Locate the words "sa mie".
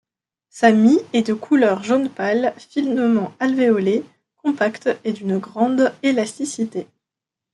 0.49-0.97